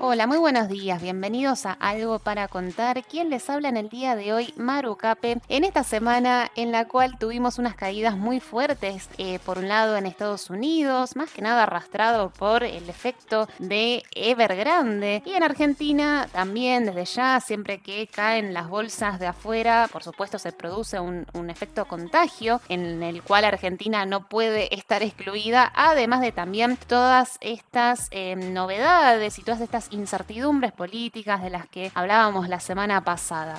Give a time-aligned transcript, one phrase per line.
[0.00, 3.02] Hola, muy buenos días, bienvenidos a Algo para Contar.
[3.02, 4.54] ¿Quién les habla en el día de hoy?
[4.56, 5.40] Maru Cape.
[5.48, 9.96] En esta semana en la cual tuvimos unas caídas muy fuertes, eh, por un lado
[9.96, 15.20] en Estados Unidos, más que nada arrastrado por el efecto de Evergrande.
[15.26, 20.38] Y en Argentina también, desde ya, siempre que caen las bolsas de afuera, por supuesto
[20.38, 26.30] se produce un, efecto contagio en el cual Argentina no puede estar excluida, además de
[26.30, 32.60] también todas estas eh, novedades y todas estas incertidumbres políticas de las que hablábamos la
[32.60, 33.58] semana pasada.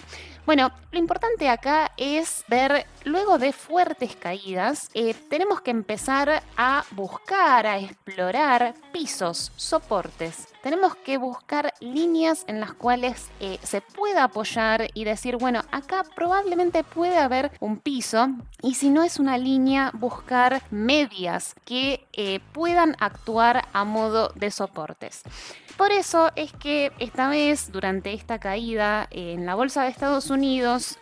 [0.49, 6.83] Bueno, lo importante acá es ver, luego de fuertes caídas, eh, tenemos que empezar a
[6.89, 10.47] buscar, a explorar pisos, soportes.
[10.63, 16.03] Tenemos que buscar líneas en las cuales eh, se pueda apoyar y decir, bueno, acá
[16.15, 18.29] probablemente puede haber un piso
[18.63, 24.49] y si no es una línea, buscar medias que eh, puedan actuar a modo de
[24.49, 25.21] soportes.
[25.77, 30.38] Por eso es que esta vez, durante esta caída en la bolsa de Estados Unidos,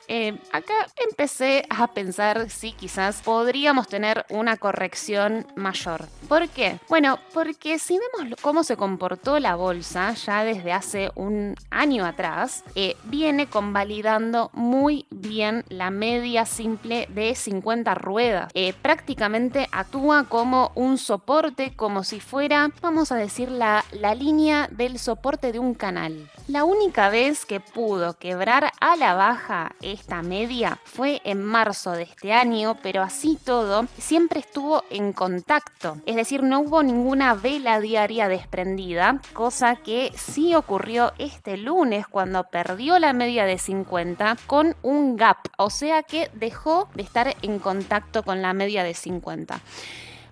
[0.08, 0.74] eh, acá
[1.10, 6.08] empecé a pensar si quizás podríamos tener una corrección mayor.
[6.28, 6.80] ¿Por qué?
[6.90, 12.64] Bueno, porque si vemos cómo se comportó la bolsa ya desde hace un año atrás,
[12.76, 18.52] eh, viene convalidando muy bien la media simple de 50 ruedas.
[18.54, 23.84] Eh, prácticamente actúa como un soporte, como si fuera, vamos a decir, la,
[24.18, 26.30] línea del soporte de un canal.
[26.48, 32.04] La única vez que pudo quebrar a la baja esta media fue en marzo de
[32.04, 37.82] este año, pero así todo siempre estuvo en contacto, es decir, no hubo ninguna vela
[37.82, 44.78] diaria desprendida, cosa que sí ocurrió este lunes cuando perdió la media de 50 con
[44.82, 49.60] un gap, o sea que dejó de estar en contacto con la media de 50.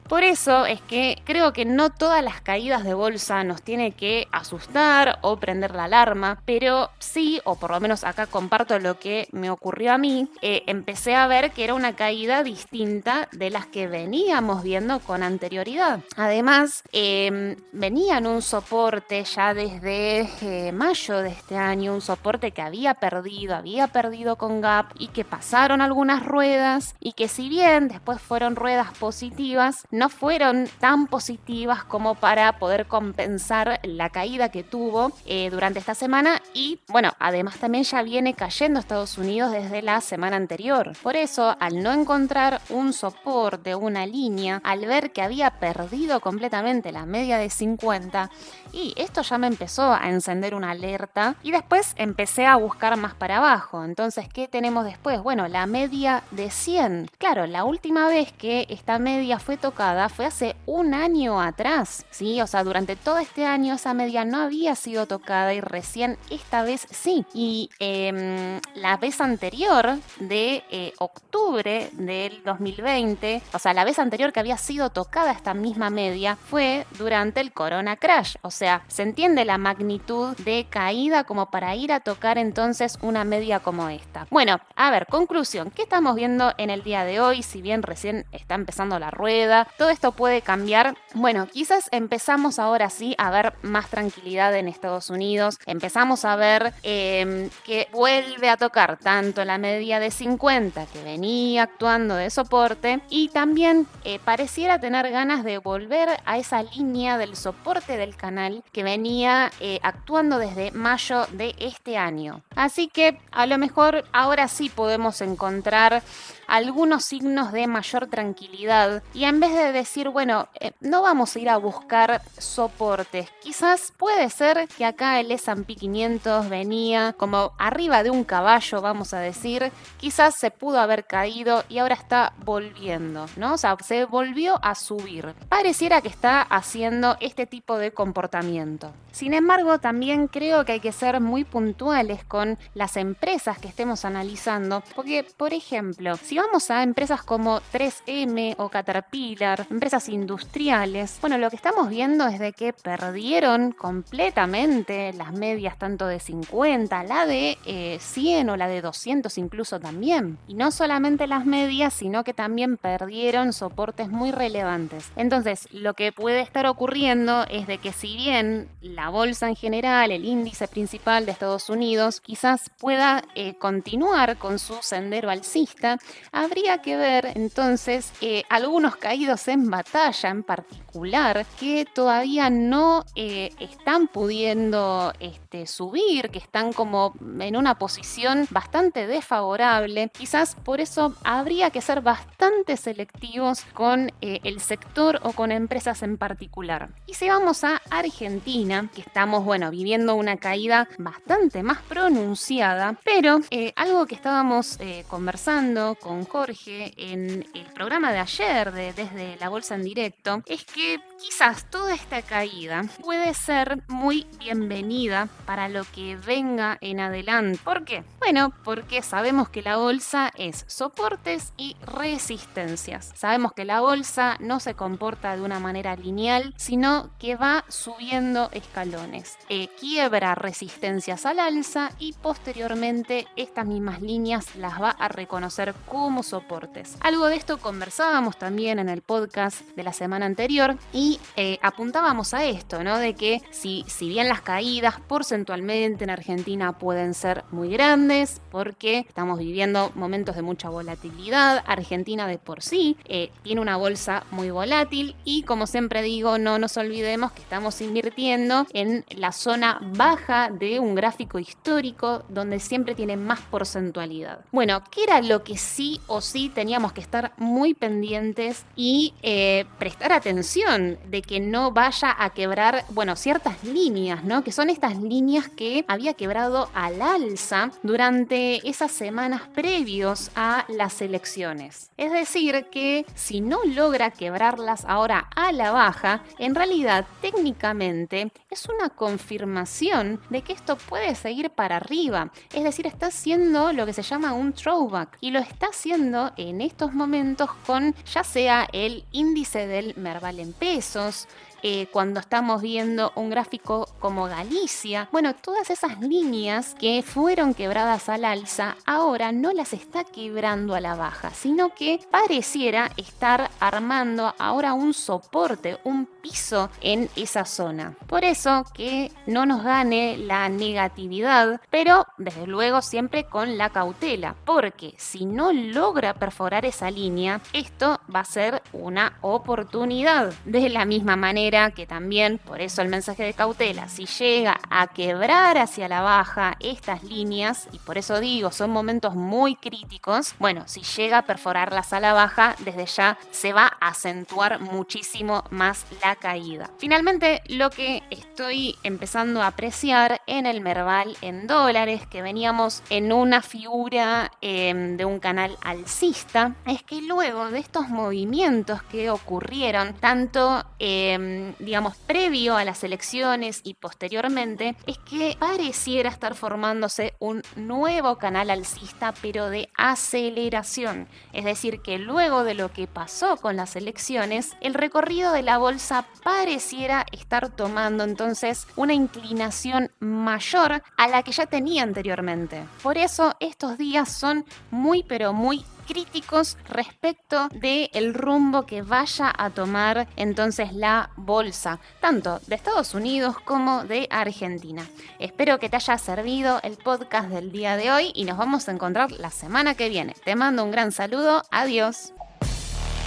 [0.07, 4.27] Por eso es que creo que no todas las caídas de bolsa nos tiene que
[4.31, 9.27] asustar o prender la alarma, pero sí, o por lo menos acá comparto lo que
[9.31, 13.65] me ocurrió a mí, eh, empecé a ver que era una caída distinta de las
[13.65, 16.01] que veníamos viendo con anterioridad.
[16.15, 22.51] Además, eh, venía en un soporte ya desde eh, mayo de este año, un soporte
[22.51, 27.49] que había perdido, había perdido con Gap y que pasaron algunas ruedas y que si
[27.49, 34.49] bien después fueron ruedas positivas, no fueron tan positivas como para poder compensar la caída
[34.49, 39.51] que tuvo eh, durante esta semana y bueno, además también ya viene cayendo Estados Unidos
[39.51, 40.91] desde la semana anterior.
[41.01, 46.91] Por eso, al no encontrar un soporte, una línea, al ver que había perdido completamente
[46.91, 48.29] la media de 50
[48.73, 53.13] y esto ya me empezó a encender una alerta y después empecé a buscar más
[53.13, 53.85] para abajo.
[53.85, 55.21] Entonces, ¿qué tenemos después?
[55.23, 57.11] Bueno, la media de 100.
[57.17, 62.41] Claro, la última vez que esta media fue tocada fue hace un año atrás, ¿sí?
[62.41, 66.63] O sea, durante todo este año esa media no había sido tocada y recién esta
[66.63, 67.25] vez sí.
[67.33, 74.33] Y em, la vez anterior de eh, octubre del 2020, o sea, la vez anterior
[74.33, 78.35] que había sido tocada esta misma media fue durante el Corona Crash.
[78.41, 83.23] O sea, se entiende la magnitud de caída como para ir a tocar entonces una
[83.23, 84.25] media como esta.
[84.31, 87.43] Bueno, a ver, conclusión, ¿qué estamos viendo en el día de hoy?
[87.43, 90.95] Si bien recién está empezando la rueda, todo esto puede cambiar.
[91.13, 95.59] Bueno, quizás empezamos ahora sí a ver más tranquilidad en Estados Unidos.
[95.65, 101.63] Empezamos a ver em, que vuelve a tocar tanto la media de 50 que venía
[101.63, 107.35] actuando de soporte y también eh, pareciera tener ganas de volver a esa línea del
[107.35, 112.41] soporte del canal que venía eh, actuando desde mayo de este año.
[112.55, 116.03] Así que a lo mejor ahora sí podemos encontrar
[116.47, 121.39] algunos signos de mayor tranquilidad y en vez de decir, bueno, eh, no vamos a
[121.39, 123.29] ir a buscar soportes.
[123.41, 129.13] Quizás puede ser que acá el S&P 500 venía como arriba de un caballo, vamos
[129.13, 129.71] a decir.
[129.97, 133.53] Quizás se pudo haber caído y ahora está volviendo, ¿no?
[133.53, 135.33] O sea, se volvió a subir.
[135.49, 138.91] Pareciera que está haciendo este tipo de comportamiento.
[139.15, 144.03] Sin embargo, también creo que hay que ser muy puntuales con las empresas que estemos
[144.03, 151.37] analizando, porque, por ejemplo, si vamos a empresas como 3M o Caterpillar, empresas industriales, bueno,
[151.37, 157.25] lo que estamos viendo es de que perdieron completamente las medias tanto de 50, la
[157.25, 157.57] de
[157.99, 160.37] 100 eh, o la de 200 incluso también.
[160.47, 165.11] Y no solamente las medias, sino que también perdieron soportes muy relevantes.
[165.15, 170.11] Entonces, lo que puede estar ocurriendo es de que si bien la bolsa en general,
[170.11, 175.97] el índice principal de Estados Unidos, quizás pueda eh, continuar con su sendero alcista,
[176.31, 183.51] habría que ver entonces eh, algunos caídos en batalla en particular que todavía no eh,
[183.59, 190.09] están pudiendo este, subir, que están como en una posición bastante desfavorable.
[190.17, 196.17] Quizás por eso habría que ser bastante selectivos con el sector o con empresas en
[196.17, 196.89] particular.
[197.05, 203.39] Y si vamos a Argentina, que estamos, bueno, viviendo una caída bastante más pronunciada, pero
[203.51, 209.34] eh, algo que estábamos eh, conversando con Jorge en el programa de ayer de Desde
[209.39, 215.69] la Bolsa en Directo, es que quizás toda esta caída puede ser muy bienvenida para
[215.69, 217.59] lo que venga en adelante.
[217.63, 218.03] ¿Por qué?
[218.19, 223.11] Bueno, porque sabemos que la bolsa es soportes y resistencias.
[223.15, 228.49] Sabemos que la bolsa no se comporta de una manera lineal, sino que va subiendo
[228.51, 229.37] escalones.
[229.49, 236.23] Eh, quiebra resistencias al alza y posteriormente estas mismas líneas las va a reconocer como
[236.23, 236.97] soportes.
[237.01, 242.33] Algo de esto conversábamos también en el podcast de la semana anterior y eh, apuntábamos
[242.33, 242.97] a esto, ¿no?
[242.97, 248.99] De que si, si bien las caídas porcentualmente en Argentina pueden ser muy grandes, porque
[248.99, 254.51] estamos viviendo momentos de mucha volatilidad, Argentina de por sí eh, tiene una bolsa muy
[254.51, 260.49] volátil y como siempre digo, no nos olvidemos que estamos invirtiendo en la zona baja
[260.49, 264.39] de un gráfico histórico donde siempre tiene más porcentualidad.
[264.51, 269.65] Bueno, ¿qué era lo que sí o sí teníamos que estar muy pendientes y eh,
[269.77, 274.43] prestar atención de que no vaya a quebrar, bueno, ciertas líneas, ¿no?
[274.43, 281.01] Que son estas líneas que había quebrado al alza durante esas semanas previos a las
[281.01, 281.91] elecciones.
[281.97, 288.67] Es decir, que si no logra quebrarlas ahora a la baja, en realidad técnicamente es
[288.67, 292.31] una confirmación de que esto puede seguir para arriba.
[292.53, 296.61] Es decir, está haciendo lo que se llama un throwback y lo está haciendo en
[296.61, 301.27] estos momentos con ya sea el índice del Merval en pesos,
[301.67, 305.09] eh, cuando estamos viendo un gráfico como Galicia.
[305.11, 310.79] Bueno, todas esas líneas que fueron quebradas al alza, ahora no las está quebrando a
[310.79, 317.95] la baja, sino que pareciera estar armando ahora un soporte, un piso en esa zona.
[318.05, 324.35] Por eso que no nos gane la negatividad, pero desde luego siempre con la cautela,
[324.45, 330.31] porque si no logra perforar esa línea, esto va a ser una oportunidad.
[330.45, 334.87] De la misma manera, que también, por eso el mensaje de cautela, si llega a
[334.87, 340.63] quebrar hacia la baja estas líneas, y por eso digo, son momentos muy críticos, bueno,
[340.67, 345.85] si llega a perforarlas a la baja, desde ya se va a acentuar muchísimo más
[346.01, 346.69] la caída.
[346.77, 353.13] Finalmente, lo que estoy empezando a apreciar en el Merval en dólares, que veníamos en
[353.13, 359.93] una figura em, de un canal alcista, es que luego de estos movimientos que ocurrieron,
[359.93, 367.41] tanto eh, digamos, previo a las elecciones y posteriormente, es que pareciera estar formándose un
[367.55, 371.07] nuevo canal alcista, pero de aceleración.
[371.33, 375.57] Es decir, que luego de lo que pasó con las elecciones, el recorrido de la
[375.57, 382.63] bolsa pareciera estar tomando entonces una inclinación mayor a la que ya tenía anteriormente.
[382.81, 389.33] Por eso estos días son muy pero muy críticos respecto del el rumbo que vaya
[389.35, 394.87] a tomar entonces la bolsa, tanto de Estados Unidos como de Argentina.
[395.19, 398.71] Espero que te haya servido el podcast del día de hoy y nos vamos a
[398.71, 400.15] encontrar la semana que viene.
[400.23, 402.13] Te mando un gran saludo, adiós.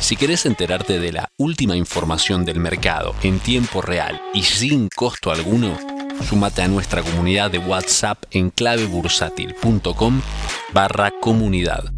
[0.01, 5.33] Si querés enterarte de la última información del mercado en tiempo real y sin costo
[5.33, 5.77] alguno,
[6.29, 10.23] súmate a nuestra comunidad de WhatsApp en clavebursátil.com
[10.73, 11.98] barra comunidad